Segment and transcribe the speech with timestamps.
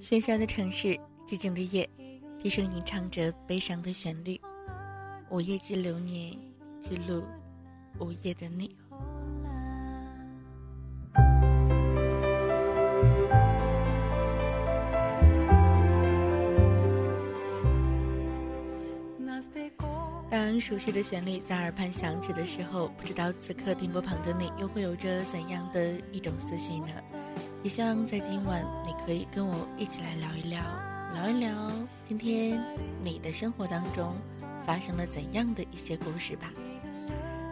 [0.00, 1.88] 喧嚣的城市，寂静的夜，
[2.40, 4.40] 低声吟唱着悲伤的旋律。
[5.30, 6.36] 午夜记流年，
[6.80, 7.22] 记录
[8.00, 8.79] 午夜的你。
[20.50, 26.88] 当熟悉的旋律在耳畔响起的时候，不知道此刻电波旁的你又会有着怎样的一种思绪呢？
[27.62, 30.60] 也希望在今晚，你可以跟我一起来聊一聊，
[31.14, 31.70] 聊一聊
[32.02, 32.60] 今天
[33.00, 34.16] 你的生活当中
[34.66, 36.52] 发生了怎样的一些故事吧。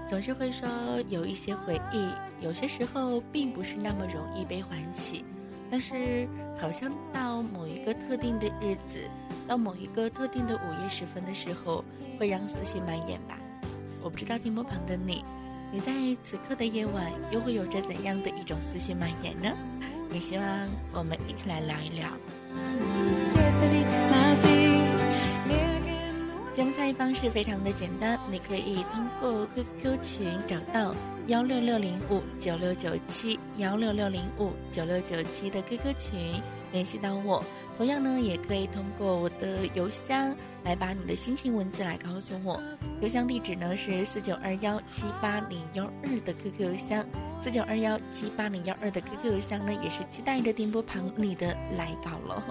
[0.08, 0.68] 总是会说
[1.08, 2.04] 有一些回忆，
[2.40, 5.24] 有些时候并不是那么容易被唤起，
[5.70, 9.00] 但是好像到某一个特定的日子，
[9.46, 11.84] 到某一个特定的午夜时分的时候，
[12.18, 13.38] 会让思绪蔓延吧。
[14.02, 15.24] 我不知道屏幕旁的你，
[15.72, 15.92] 你在
[16.22, 19.50] 此刻的夜晚又会有着怎样的一种思绪蔓延呢？
[20.10, 20.46] 也希望
[20.92, 22.08] 我们一起来聊一聊。
[26.58, 30.92] 节目参与方式非常的简单，你可以通过 QQ 群找到
[31.28, 36.42] 幺六六零五九六九七幺六六零五九六九七的 QQ 群
[36.72, 37.44] 联系到我。
[37.76, 42.60] 同样呢，也可以通过我的邮箱来把你的心情文字来告诉我。
[43.00, 47.04] 邮箱地址呢是四九二幺七八零幺二的 QQ 邮箱。
[47.40, 52.42] 四九二幺七八零幺二的 QQ 邮箱呢，也是期待着电波旁你的来稿了。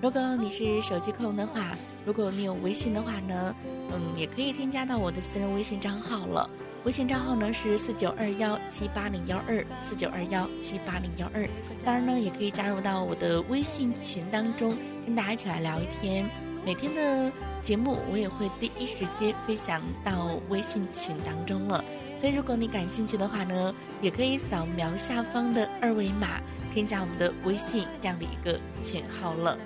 [0.00, 1.76] 如果你是手机控的话，
[2.06, 3.54] 如果你有微信的话呢，
[3.92, 6.48] 嗯，也可以添加到我的私人微信账号了。
[6.84, 11.46] 微信账号呢是四九二幺七八零幺二，四九二幺七八零幺二。
[11.84, 16.28] 当然呢，也可以加入到我的微信群当中，跟大家一起来聊一天。
[16.64, 17.30] 每天的
[17.62, 21.84] 节目我也会第一时间分享到微信群当中了。
[22.16, 26.40] 所以，如果你感兴趣的话呢，也可以扫描下方的二维码，
[26.72, 29.58] 添加我们的微信这样的一个群号了。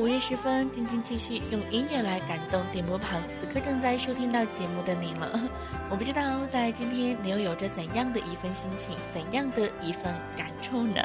[0.00, 5.38] 午夜时分，静静继续用音乐来感动点播旁此刻正在收听到节目的你了。
[5.90, 11.02] 我不知道在今天你又有着怎样的一份心情，怎样的一份感触呢？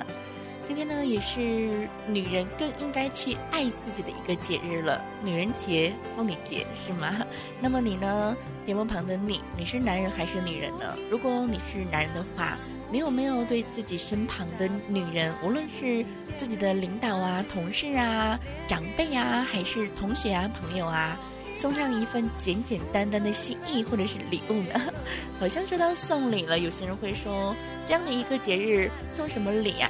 [0.66, 7.14] 今天呢，也是女人更应该去爱自己的一个节日了，女人节、妇女节，是吗？
[7.60, 8.34] 那么你呢？
[8.66, 10.98] 点播旁的你，你是男人还是女人呢？
[11.12, 12.58] 如果你是男人的话，
[12.92, 21.20] 你有没有对自己身旁的女人，无论是自己的领导啊、同事啊、长辈啊，还是同学啊、朋友啊，
[21.56, 24.80] 送上一份简简单单的心意或者是礼物呢？
[25.40, 27.56] 好像说到送礼了，有些人会说，
[27.88, 29.90] 这样的一个节日送什么礼呀？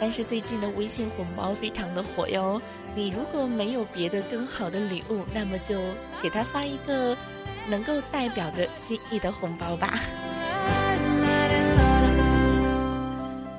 [0.00, 2.62] 但是最近的微信红包非常的火哟，
[2.94, 5.80] 你如果没有别的更好的礼物，那么就
[6.22, 7.16] 给他发一个
[7.66, 9.98] 能够代表着心意的红包吧。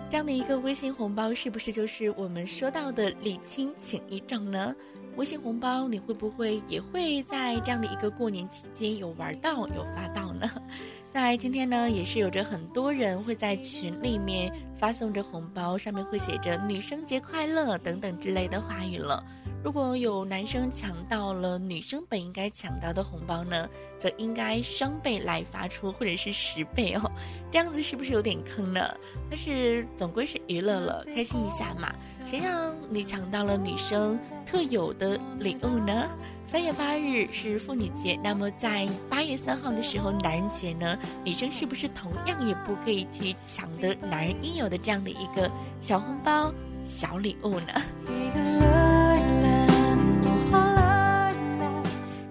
[0.09, 4.75] 这样的一个微信红包，是不是就是我们说到的礼轻情意重呢？
[5.16, 10.50] 微信红包你会不会也会在这样的一个过年期间有玩到有发到呢？
[11.08, 19.24] 在今天呢，也是有着很多人会在群里面发送着红包，上面会写着“女生节快乐”等等之类的话语了。
[19.62, 27.12] 如果有男生抢到了女生本应该抢到的红包呢，则应该双倍来发出，或者是十倍哦。
[27.52, 28.81] 这样子是不是有点坑呢？
[29.30, 31.94] 但是总归是娱乐了，开心一下嘛。
[32.25, 36.09] 谁让你抢到了女生特有的礼物呢？
[36.46, 46.53] 三月八日是妇女节，那么在八月三号的时候，男人节呢，女生是不是同样也不可以去抢得男人应有的这样的一个小红包、
[46.84, 48.69] 小礼物呢？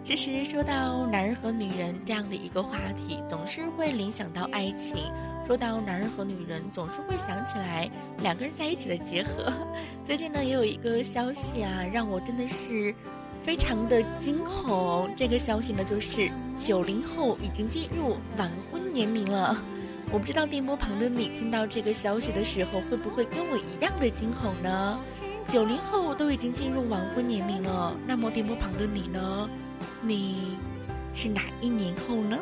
[0.09, 4.97] 其实说到男人和女人这样的一个话题，总是会联想到爱情；
[5.47, 7.89] 说到男人和女人，总是会想起来
[8.21, 9.53] 两个人在一起的结合。
[10.03, 12.95] 最近呢，也有一个消息啊，让我真的是。
[13.41, 19.57] 非常的惊恐，这个消息呢，就是九零后已经进入晚婚年龄了。
[20.11, 24.99] 我不知道电波旁的你听到这个消息的时候，会不会跟我一样的惊恐呢？
[25.47, 29.49] 九零后都已经进入晚婚年龄了，那么电波旁的你呢？
[30.01, 30.57] 你
[31.15, 32.39] 是哪一年后呢？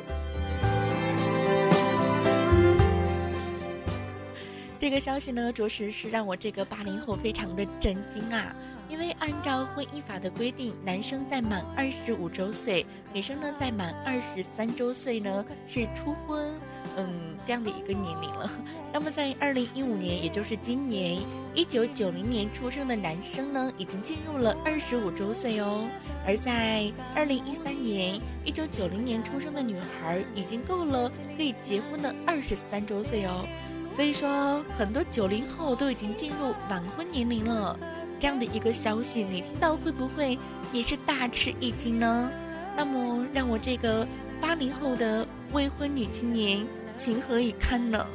[4.79, 8.55] 这个消息呢，着实是让我这个八零后非常的震惊啊！
[8.89, 16.61] 因为按照婚姻法的规定，男生在满二十五周岁，女生呢在满二十三周岁呢是初婚，
[16.97, 18.51] 嗯，这样的一个年龄了。
[18.93, 21.21] 那么在二零一五年，也就是今年
[21.55, 25.89] 一九九零年出生的男生呢，已经进入了二十五周岁哦。
[26.27, 33.47] 而在二零一三年，一九九零年出生的女孩已经够了可以结婚的二十三周岁哦。
[33.91, 37.79] 所以说，很多九零后都已经进入晚婚年龄了。
[38.19, 40.39] 这样的一个消息，你听到会不会
[40.73, 42.31] 也是大吃一惊呢？
[42.77, 44.07] 那么，让我这个
[44.41, 46.67] 八零后的未婚女青年
[46.97, 48.07] 情何以堪呢？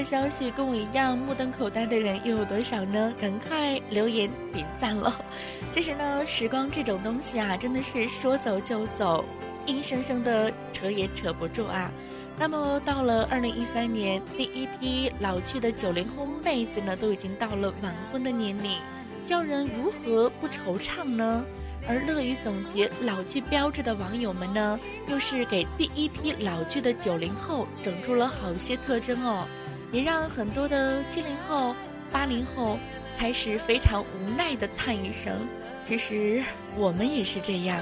[0.00, 3.12] 个消息，跟我一样目瞪口呆的人又有多少呢？
[3.20, 5.14] 赶快留言点赞了。
[5.70, 9.22] 其实呢，时光这种东西啊，真的是说走就走，
[9.66, 11.92] 硬生生的扯也扯不住啊。
[12.38, 18.78] 那么到了二零一三年，第一批老去的九零后妹子呢，都已经到了晚婚的年龄，
[19.26, 21.44] 叫人如何不惆怅呢？
[21.86, 29.46] 而乐于总结老去标志的网友们呢，又是给第一批老去的九零后整出了好些特征哦。
[29.92, 31.74] 也让很多的七零后、
[32.12, 32.78] 八零后
[33.16, 35.46] 开始非常无奈的叹一声
[35.84, 36.42] ：“其实
[36.76, 37.78] 我们也是这样。”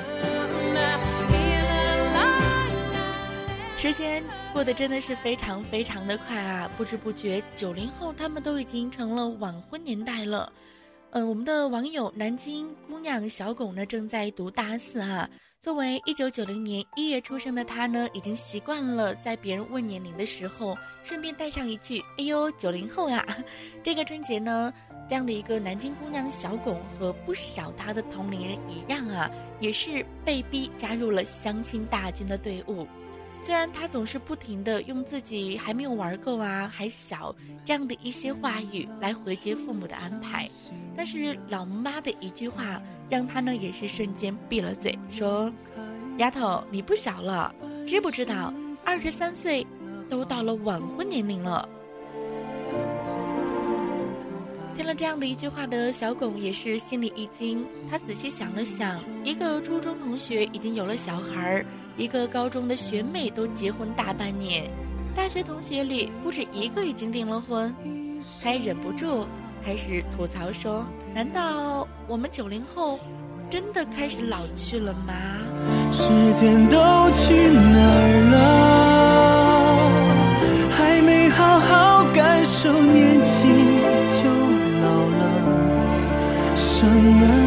[3.76, 6.68] 时间过得真的是非常非常的快啊！
[6.76, 10.52] 不知不觉，九零后他们都已经成了晚婚年代了。
[11.10, 15.28] 嗯，我们的网友南京姑娘小巩呢，正在读大四啊。
[15.58, 23.26] 作为一九九零年一月出生的她呢，已经习惯了在别人问年龄的时候，顺便带上一句：“哎呦，九零后呀！”
[23.82, 24.70] 这个春节呢，
[25.08, 32.86] 这样的一个南京姑娘小巩和不少她的同龄人一样啊，也是被逼加入了相亲大军的队伍。
[33.40, 40.48] 虽然他总是不停的用自己还没有玩够啊，还小这样的一些话语来回绝父母的安排，
[40.96, 42.80] 但是老妈的一句话。
[43.10, 45.50] 让他呢也是瞬间闭了嘴，说
[46.20, 47.54] ：“丫头，你不小了，
[47.86, 48.52] 知不知道？
[48.84, 49.66] 二十三岁，
[50.10, 51.66] 都到了晚婚年龄了。”
[54.76, 61.66] 听了这样的一句话的小巩也是心里一惊，他仔细想了想，一个初中同学已经有了小孩儿，
[61.98, 64.70] 一个高中的学妹都结婚大半年，
[65.16, 67.74] 大学同学里不止一个已经订了婚，
[68.40, 69.26] 还忍不住。
[69.64, 73.00] 开始吐槽说：“难道我们九零后
[73.50, 75.12] 真的开始老去了吗？”
[75.90, 76.78] 时间都
[77.10, 79.90] 去哪儿了？
[80.70, 84.30] 还没好好感受年轻就
[84.80, 84.86] 老
[85.18, 86.88] 了，生
[87.24, 87.37] 儿。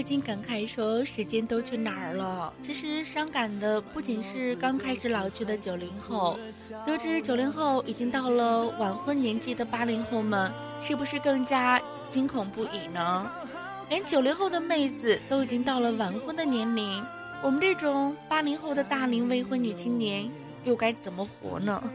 [0.00, 6.38] 不禁感慨说：“时间都去哪儿了？”其实伤感的不仅是刚开始老去的九零后，
[6.86, 10.50] 得知九零后已经到了晚婚年纪的八零后们，
[10.80, 13.30] 是不是更加惊恐不已呢？
[13.90, 17.04] 连九零后的妹子都已经到了晚婚的年龄，
[17.42, 20.26] 我们这种八零后的大龄未婚女青年
[20.64, 21.92] 又该怎么活呢？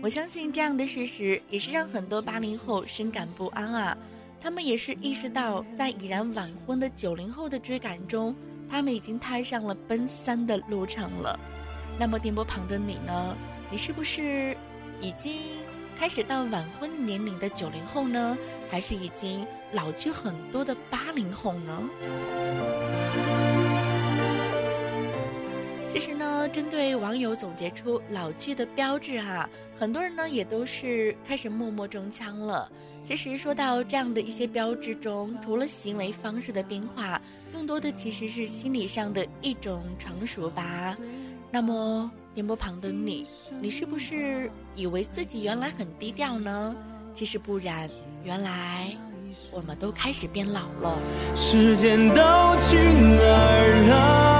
[0.00, 3.98] 我相信这样的事实也是让很多八零后深感不安啊。
[4.40, 8.34] 他们也是意识到，在已然晚婚的九零后的追赶中，
[8.68, 11.38] 他们已经踏上了奔三的路程了。
[11.98, 13.36] 那么，电波旁的你呢？
[13.70, 14.56] 你是不是
[15.00, 15.32] 已经
[15.96, 18.36] 开始到晚婚年龄的九零后呢？
[18.70, 21.82] 还是已经老去很多的八零后呢？
[25.92, 32.70] 其实呢，针对网友总结出老去的标志哈，很多人呢也都是开始默默中枪了。
[33.02, 37.20] 其实说到这样的一些标志中，除了行为方式的变化，
[37.52, 40.96] 更多的其实是心理上的一种成熟吧。
[41.50, 43.26] 那么电波旁的你，
[43.60, 46.76] 你是不是以为自己原来很低调呢？
[47.12, 47.90] 其实不然，
[48.22, 48.96] 原来
[49.50, 50.96] 我们都开始变老了。
[51.34, 52.22] 时间都
[52.58, 54.39] 去哪儿了？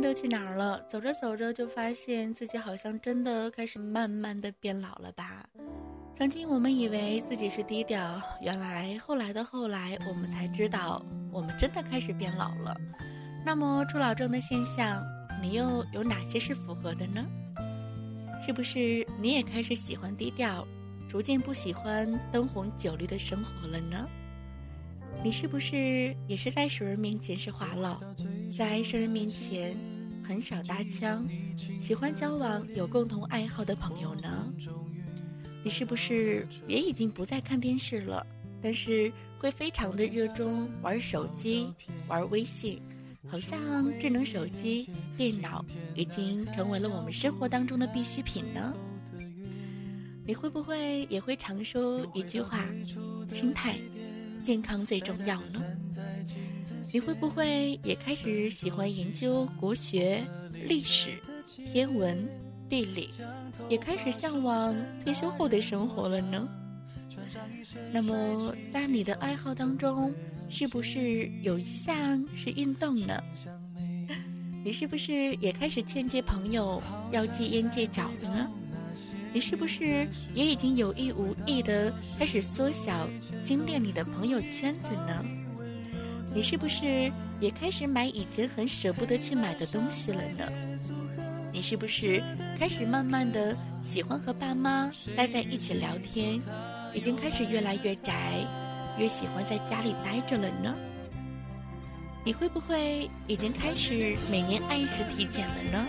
[0.00, 0.80] 都去哪儿了？
[0.88, 5.44] 走着走着就发现自己好像真的开始慢慢的变老了吧。
[6.14, 12.74] 曾经我们以为自己是低调，原来后来的后来，我们才知道，我们真的开始变老了。
[13.44, 15.04] 那么初老症的现象，
[15.42, 17.26] 你又有哪些是符合的呢？
[18.44, 20.66] 是不是你也开始喜欢低调，
[21.08, 24.08] 逐渐不喜欢灯红酒绿的生活了呢？
[25.22, 27.98] 你是不是也是在熟人面前是话痨，
[28.56, 29.76] 在生人面前
[30.22, 31.26] 很少搭腔，
[31.80, 34.52] 喜欢交往有共同爱好的朋友呢？
[35.64, 38.24] 你是不是也已经不再看电视了？
[38.62, 41.68] 但是会非常的热衷玩手机、
[42.06, 42.80] 玩微信，
[43.28, 48.72] 好像智能手机、电脑已经成为了我们生活当中的必需品呢？
[50.24, 52.64] 你会不会也会常说一句话：
[53.28, 53.78] 心态、
[54.46, 55.60] 健康最重要呢？
[56.94, 60.24] 你会不会也开始喜欢研究国学、
[60.68, 61.20] 历史、
[61.66, 62.28] 天文？
[62.68, 63.08] 地理
[63.68, 64.74] 也开始向往
[65.04, 66.48] 退休后的生活了呢。
[67.92, 70.12] 那么，在你的爱好当中，
[70.48, 73.20] 是不是有一项是运动呢？
[74.64, 78.50] 你是不是也开始劝诫朋友要戒烟戒酒了呢？
[79.36, 83.06] 你是不是也已经有意无意的开始缩小
[83.44, 85.22] 精炼你的朋友圈子呢？
[86.34, 90.50] 你是不是也开始买以前很舍不得去买的东西了呢？
[91.52, 92.24] 你是不是
[92.58, 96.40] 开始慢慢的喜欢和爸妈待在一起聊天，
[96.94, 98.42] 已经开始越来越宅，
[98.96, 100.74] 越喜欢在家里待着了呢？
[102.24, 105.86] 你会不会已经开始每年按时体检了呢？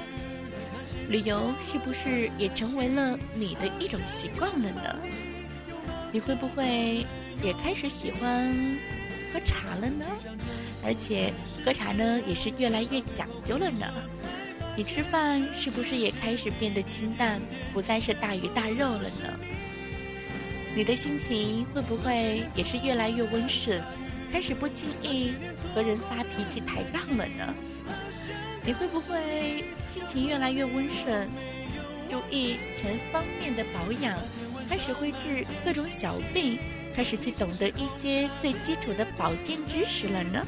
[1.10, 5.00] 旅游是不是也成为了你的一种习惯了呢？
[6.12, 7.06] 你会不会
[7.44, 8.78] 也开始喜欢
[9.34, 10.06] 喝茶了呢？
[10.84, 11.34] 而且
[11.66, 13.86] 喝茶呢也是越来越讲究了呢？
[14.76, 17.42] 你吃饭是不是也开始变得清淡，
[17.74, 19.40] 不再是大鱼大肉了呢？
[20.76, 23.82] 你的心情会不会也是越来越温顺，
[24.32, 25.34] 开始不轻易
[25.74, 27.54] 和人发脾气抬杠了呢？
[28.64, 31.30] 你会不会心情越来越温顺，
[32.10, 34.18] 注意全方面的保养，
[34.70, 36.60] 开始会治各种小病，
[36.94, 40.46] 开始去懂得一些最基础的保健知识了呢？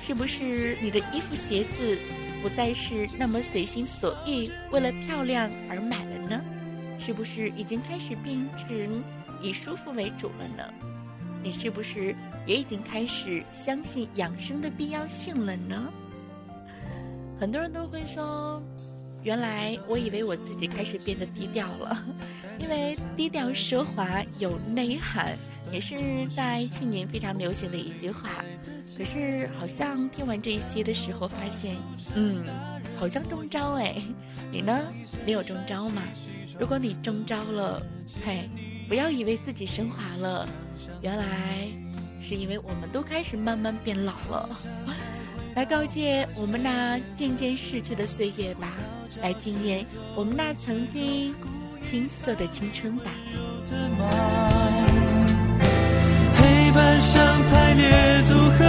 [0.00, 1.98] 是不是你的衣服鞋子？
[2.42, 6.44] 不再是那么随心所欲，为了漂亮而买了呢？
[6.98, 9.02] 是不是已经开始变成
[9.42, 10.62] 以舒服为主了呢？
[11.42, 12.14] 你是不是
[12.46, 15.92] 也已经开始相信养生的必要性了呢？
[17.38, 18.62] 很多人都会说，
[19.22, 22.06] 原来我以为我自己开始变得低调了，
[22.60, 25.36] 因为低调奢华有内涵，
[25.72, 28.30] 也是在去年非常流行的一句话。
[28.96, 31.74] 可是，好像听完这一些的时候，发现，
[32.14, 32.44] 嗯，
[32.96, 33.96] 好像中招哎。
[34.52, 34.86] 你呢？
[35.26, 36.02] 你有中招吗？
[36.60, 37.84] 如果你中招了，
[38.24, 38.48] 嘿，
[38.86, 40.48] 不要以为自己升华了，
[41.02, 41.24] 原来
[42.26, 44.48] 是因为我们都开始慢慢变老了。
[45.54, 48.68] 来告诫我们那渐渐逝去的岁月吧，
[49.22, 49.84] 来纪念
[50.16, 51.34] 我们那曾经
[51.82, 53.10] 青涩的青春吧。
[56.36, 58.64] 黑板上排列组合，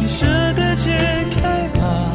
[0.00, 0.90] 你舍得解
[1.36, 2.10] 开吗？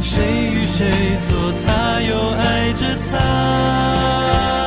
[0.00, 0.90] 谁与谁
[1.28, 4.61] 坐他，又爱着他？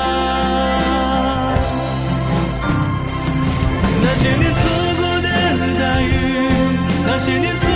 [7.26, 7.75] 些年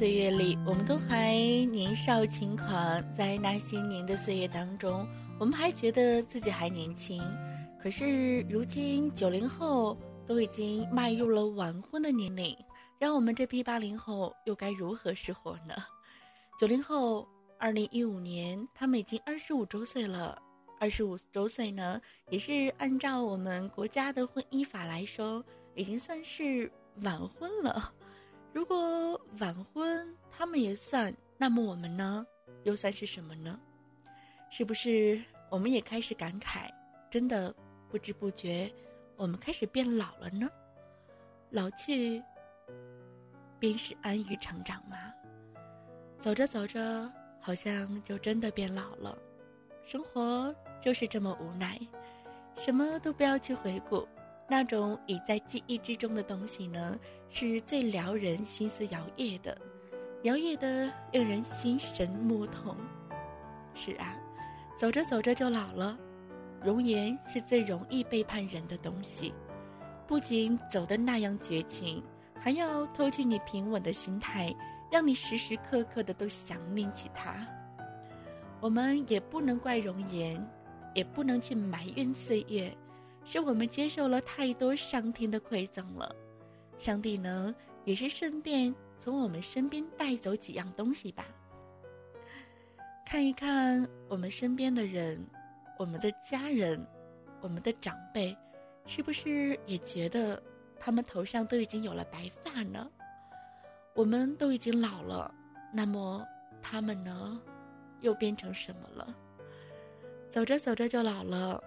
[0.00, 1.34] 岁月里，我们都还
[1.66, 5.06] 年少轻狂；在那些年的岁月当中，
[5.38, 7.22] 我们还觉得自己还年轻。
[7.78, 12.56] 可是如今九零后都已经迈入了晚婚的年龄，
[12.98, 15.74] 让我们这批八零后又该如何是活呢？
[16.58, 17.28] 九零后，
[17.58, 20.40] 二零一五年他们已经二十五周岁了。
[20.80, 27.92] 二十五周岁呢，也是按照我们国家的婚姻法来说，已经算是晚婚了。
[28.52, 32.26] 如果晚婚他们也算，那么我们呢，
[32.64, 33.58] 又算是什么呢？
[34.50, 36.68] 是不是我们也开始感慨，
[37.10, 37.54] 真的
[37.88, 38.72] 不知不觉，
[39.16, 40.48] 我们开始变老了呢？
[41.50, 42.22] 老去，
[43.58, 44.96] 便是安于成长吗？
[46.18, 49.16] 走着走着，好像就真的变老了。
[49.86, 51.78] 生活就是这么无奈，
[52.56, 54.06] 什么都不要去回顾。
[54.48, 56.98] 那种已在记忆之中的东西呢，
[57.30, 59.56] 是最撩人心思摇曳的，
[60.24, 62.76] 摇曳的令人心神目痛。
[63.72, 64.16] 是啊，
[64.76, 65.96] 走着走着就老了，
[66.62, 69.32] 容颜是最容易背叛人的东西，
[70.08, 72.02] 不仅走得那样绝情，
[72.38, 74.54] 还要偷去你平稳的心态，
[74.90, 77.46] 让你时时刻刻的都想念起他。
[78.60, 80.44] 我们也不能怪容颜，
[80.94, 82.76] 也不能去埋怨岁月。
[83.24, 86.12] 是我们接受了太多上天的馈赠了，
[86.80, 91.24] 上帝呢也是顺便从我们身边带走几样东西吧。
[93.04, 95.24] 看一看我们身边的人，
[95.78, 96.84] 我们的家人，
[97.40, 98.36] 我们的长辈，
[98.86, 100.42] 是不是也觉得
[100.78, 102.90] 他们头上都已经有了白发呢？
[103.94, 105.34] 我们都已经老了，
[105.72, 106.24] 那么
[106.62, 107.40] 他们呢，
[108.00, 109.14] 又变成什么了？
[110.30, 111.62] 走着走着就老了。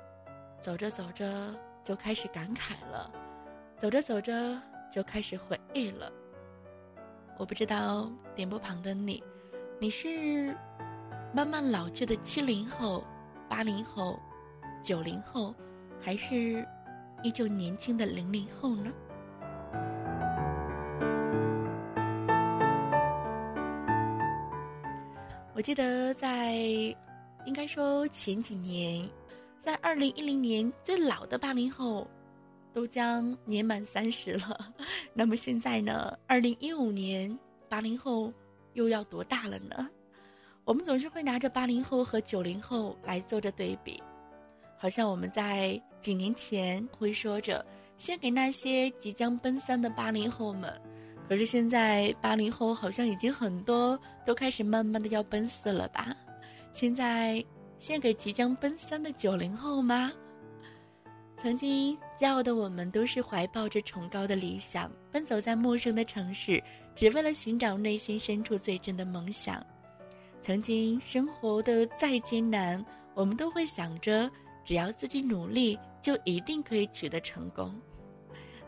[0.61, 3.11] 走着走着就开始感慨了，
[3.77, 4.57] 走着走着
[4.93, 6.13] 就开始回忆了。
[7.39, 9.23] 我不知道点播旁的你，
[9.79, 10.55] 你是
[11.33, 13.03] 慢慢老去的七零后、
[13.49, 14.19] 八零后、
[14.83, 15.55] 九零后，
[15.99, 16.63] 还是
[17.23, 18.93] 依旧年轻的零零后呢？
[25.55, 26.53] 我记得在，
[27.45, 29.09] 应该说前几年。
[29.57, 32.05] 在二零一零年，最老的八零后
[32.73, 34.73] 都将年满三十了。
[35.13, 36.17] 那么现在呢？
[36.27, 37.37] 二零一五年，
[37.69, 38.33] 八零后
[38.73, 39.89] 又要多大了呢？
[40.65, 44.01] 我们总是会拿着八零后和九零后来做着对比，
[44.77, 47.65] 好像我们在几年前会说着
[47.97, 50.73] 献给那些即将奔三的八零后们。
[51.29, 56.15] 可是现在八零后好像已经很多都开始慢慢的要奔四了吧？
[56.73, 57.43] 现在。
[57.79, 60.09] 献给即将奔三的九零后吗？
[61.43, 66.63] 曾经骄傲的我们，都是怀抱着崇高的理想，奔走在陌生的城市，
[66.95, 69.61] 只为了寻找内心深处最真的梦想。
[70.39, 72.81] 曾经生活的再艰难，
[73.13, 74.31] 我们都会想着，
[74.63, 77.77] 只要自己努力，就一定可以取得成功。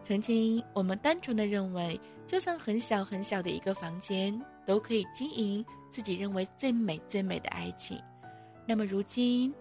[0.04, 7.98] 曾经我们单纯的认为，就算很小很小的一个房间，都可以经营自己认为最美最美的爱情。
[8.68, 9.56] 那么如今，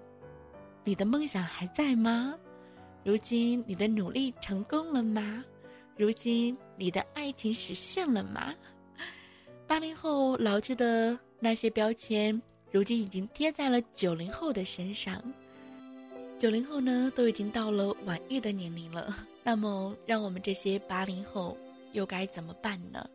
[0.82, 2.34] 你的梦想还在吗？
[3.04, 5.44] 如今你的努力成功了吗？
[5.96, 8.54] 如今你的爱情实现了吗？
[9.66, 12.40] 八零后老去的那些标签，
[12.72, 15.22] 如今已经贴在了九零后的身上。
[16.38, 19.14] 九零后呢，都已经到了晚育的年龄了。
[19.42, 21.56] 那么，让我们这些八零后
[21.92, 23.06] 又该怎么办呢？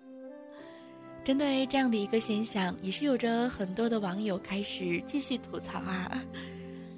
[1.24, 6.24] 针对这样的一个现象，也是有着很多的网友开始继续吐槽啊。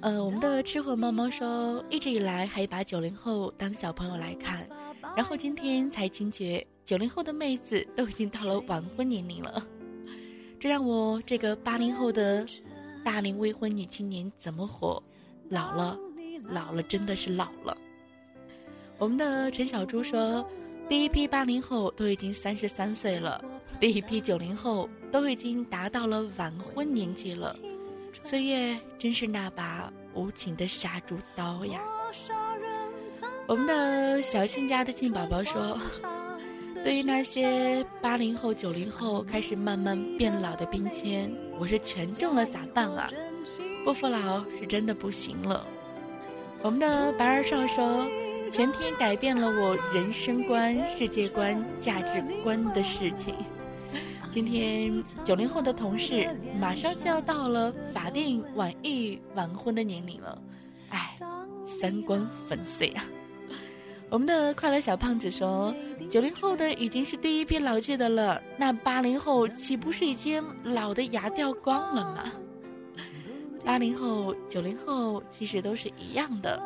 [0.02, 4.68] 呃，我们的吃货猫猫说，一直以来还把九零后当小朋友来看，
[5.16, 9.64] 然后今天才惊觉九零后的妹子都已经到了晚婚年龄了。
[10.58, 12.44] 这让我这个八零后的
[13.04, 15.00] 大龄未婚女青年怎么活？
[15.50, 15.96] 老了，
[16.48, 17.78] 老了，真的是老了。
[18.98, 20.44] 我们的陈小猪说。
[20.88, 23.42] 第一批八零后都已经三十三岁了，
[23.80, 27.54] 第一批九零后都已经达到了晚婚年纪了。
[28.24, 31.80] 岁月真是那把无情的杀猪刀呀！
[33.48, 35.76] 我们的小新家的静宝宝说
[36.84, 43.10] ：“对于那些八零后、九零后开始慢慢变老的冰签，我是全中了，咋办啊？
[43.84, 45.66] 不服老是真的不行了。”
[46.62, 48.06] 我们的白二少说
[48.52, 53.34] ：“全天改变了我人生观、世界观、价值观的事情。”
[54.32, 56.26] 今天九零后的同事
[56.58, 60.42] 马上就要到了法定晚育晚婚的年龄了，
[60.88, 61.14] 哎，
[61.62, 63.04] 三观粉碎啊！
[64.08, 65.74] 我们的快乐小胖子说，
[66.08, 72.32] 九零后的已经是第一批老去的了，那八零后岂不是已经老的牙掉光了吗？
[73.62, 76.58] 八零后、九零后其实都是一样的，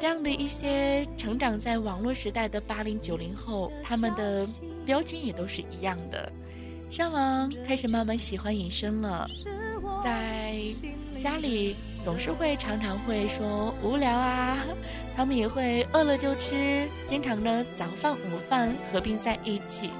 [0.00, 4.46] 这样的一些成长在网络时代的八零九零后，他们的
[4.86, 6.32] 标签也都是一样的。
[6.90, 9.28] 上网开始慢慢喜欢隐身了，
[10.02, 10.58] 在
[11.20, 14.56] 家里总是会常常会说无聊啊，
[15.14, 19.90] 他们也会饿了就吃，经常呢早饭午饭合并在一起。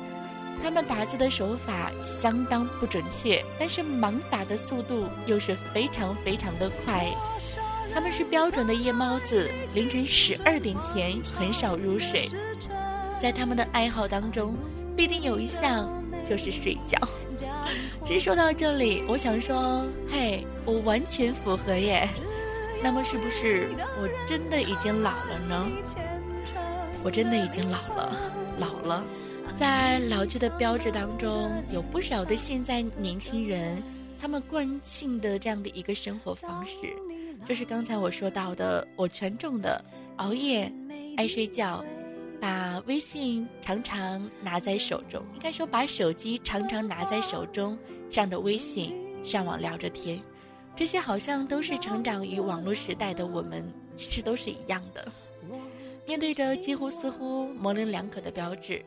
[0.62, 7.06] 他们打字的手法相当不准确，但是盲打的速度又是非常非常的快。
[7.92, 12.28] 他们是标准的夜猫子，凌晨十二点前很少入睡。
[13.20, 14.56] 在他们的爱好当中，
[14.96, 15.88] 必定有一项。
[16.28, 16.98] 就是睡觉。
[18.04, 22.08] 其实说到这里，我想说，嘿，我完全符合耶。
[22.82, 23.68] 那么是不是
[24.00, 25.66] 我真的已经老了呢？
[27.02, 28.16] 我真的已经老了，
[28.58, 29.04] 老了。
[29.54, 33.82] 在老去的标志当中，有不少的现在年轻人，
[34.20, 36.76] 他们惯性的这样的一个生活方式，
[37.44, 39.84] 就是刚才我说到的，我全中的
[40.16, 40.72] 熬夜、
[41.16, 41.84] 爱睡觉。
[42.40, 47.76] 把微信常常拿在手中，应该说把手机常常拿在手中，
[48.10, 50.22] 上着微信上网聊着天，
[50.76, 55.10] 这些好像都是成长于网络时代的我们，其实都是一样的。
[56.06, 58.84] 面对着几乎似乎模棱两可的标志，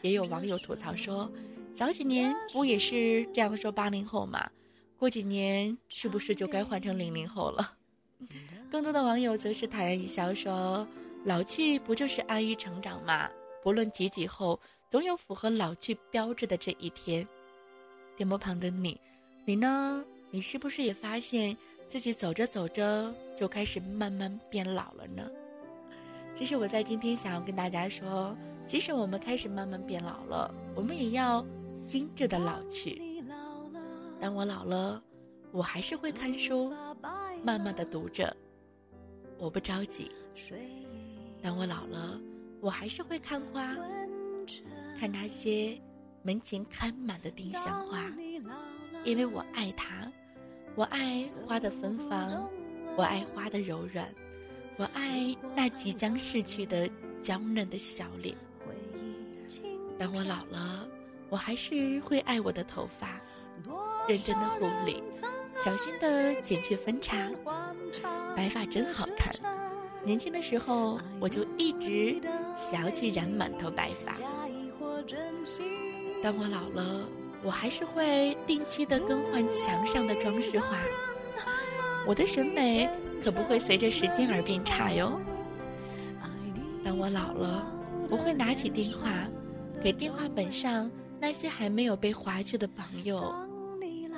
[0.00, 1.30] 也有网友吐槽说
[1.72, 4.50] ：“早几年不也是这样说八零后嘛？
[4.98, 7.74] 过几年是不是就该换成零零后了？”
[8.72, 10.86] 更多的网友则是坦然一笑说。
[11.24, 13.30] 老去不就是安于成长吗？
[13.62, 14.58] 不论几几后，
[14.88, 17.26] 总有符合老去标志的这一天。
[18.16, 19.00] 电波旁的你，
[19.44, 20.04] 你呢？
[20.30, 21.56] 你是不是也发现
[21.86, 25.30] 自己走着走着就开始慢慢变老了呢？
[26.34, 31.46] 其实我在今天想要跟大家说，即使我们开始慢慢变老了，我们也要
[31.86, 33.00] 精致的老去。
[34.20, 35.02] 当我老了，
[35.52, 36.72] 我还是会看书，
[37.44, 38.34] 慢慢的读着，
[39.38, 40.10] 我不着急。
[41.42, 42.20] 当我老了，
[42.60, 43.74] 我还是会看花，
[44.98, 45.76] 看那些
[46.22, 47.98] 门前开满的丁香花，
[49.04, 50.10] 因为我爱它，
[50.76, 52.48] 我爱花的芬芳，
[52.96, 54.08] 我爱花的柔软，
[54.76, 56.88] 我爱那即将逝去的
[57.20, 58.36] 娇嫩的小脸。
[59.98, 60.88] 当我老了，
[61.28, 63.20] 我还是会爱我的头发，
[64.08, 65.02] 认真的护理，
[65.56, 67.28] 小心的剪去分叉，
[68.36, 69.34] 白发真好看。
[70.04, 72.20] 年轻的时候，我就一直
[72.56, 74.14] 想要去染满头白发。
[76.22, 77.08] 当我老了，
[77.42, 80.76] 我还是会定期的更换墙上的装饰画。
[82.06, 82.88] 我的审美
[83.22, 85.20] 可不会随着时间而变差哟。
[86.84, 87.66] 当我老了，
[88.10, 89.28] 我会拿起电话，
[89.80, 93.32] 给电话本上那些还没有被划去的朋友，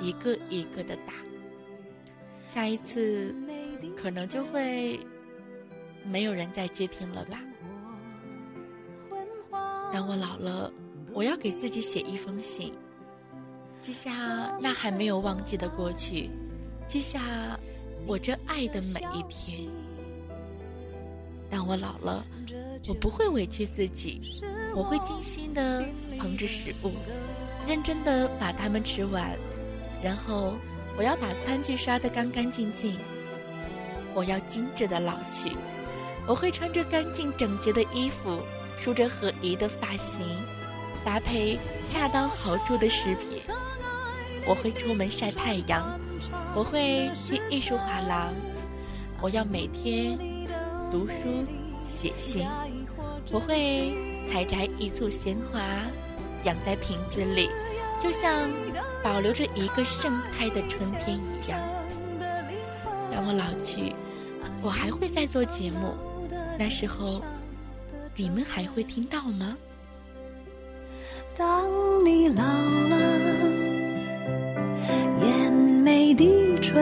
[0.00, 1.12] 一个一个的打。
[2.46, 3.34] 下一次，
[3.94, 4.98] 可能就会。
[6.04, 7.40] 没有人再接听了吧？
[9.92, 10.72] 当我老了，
[11.12, 12.72] 我要给自己写一封信，
[13.80, 16.30] 记下那还没有忘记的过去，
[16.86, 17.20] 记下
[18.06, 19.68] 我这爱的每一天。
[21.48, 22.26] 当我老了，
[22.88, 24.42] 我不会委屈自己，
[24.74, 25.86] 我会精心的
[26.18, 26.90] 烹制食物，
[27.68, 29.38] 认真的把它们吃完，
[30.02, 30.56] 然后
[30.98, 32.98] 我要把餐具刷得干干净净，
[34.12, 35.52] 我要精致的老去。
[36.26, 38.40] 我会穿着干净整洁的衣服，
[38.80, 40.24] 梳着合宜的发型，
[41.04, 43.42] 搭配恰到好处的饰品。
[44.46, 45.98] 我会出门晒太阳，
[46.54, 48.34] 我会去艺术画廊，
[49.20, 50.18] 我要每天
[50.90, 51.44] 读书
[51.84, 52.46] 写信。
[53.30, 53.94] 我会
[54.26, 55.60] 采摘一簇鲜花，
[56.44, 57.48] 养在瓶子里，
[58.02, 58.50] 就像
[59.02, 61.60] 保留着一个盛开的春天一样。
[63.10, 63.94] 当我老去，
[64.62, 65.94] 我还会再做节目。
[66.56, 67.20] 那时候，
[68.16, 69.56] 你们还会听到吗？
[71.36, 71.66] 当
[72.04, 72.96] 你老了，
[75.20, 76.80] 眼眉低垂，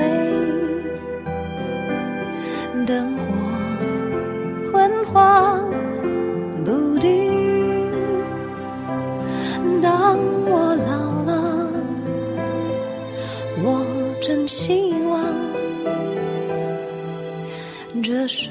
[2.86, 3.22] 灯火
[4.70, 5.70] 昏黄
[6.64, 7.32] 不定。
[9.80, 11.70] 当我老了，
[13.64, 13.84] 我
[14.20, 15.18] 真希望
[18.02, 18.50] 这首